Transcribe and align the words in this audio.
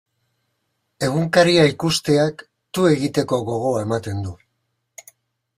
Egunkaria 1.07 1.67
ikusteak 1.73 2.43
tu 2.79 2.89
egiteko 2.95 3.41
gogoa 3.51 3.85
ematen 3.89 4.29
du. 4.29 4.37